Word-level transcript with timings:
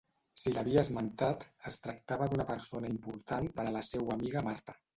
Si 0.43 0.53
l'havia 0.53 0.83
esmentat, 0.85 1.45
es 1.71 1.77
tractava 1.85 2.29
d'una 2.33 2.47
persona 2.49 2.91
important 2.97 3.53
per 3.61 3.69
a 3.69 3.77
la 3.79 3.87
seua 3.93 4.17
amiga 4.19 4.47
Marta. 4.51 4.81